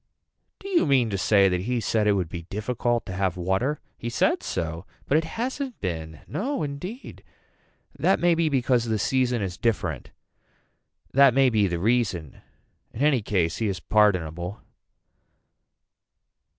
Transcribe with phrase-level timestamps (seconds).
[0.57, 3.79] Do you mean to say that he said it would be difficult to have water.
[3.99, 4.87] He said so.
[5.05, 7.23] But it hasn't been No indeed.
[7.99, 10.09] That may be because the season is different.
[11.13, 12.41] That may be the reason.
[12.91, 14.63] In any case he is pardonable.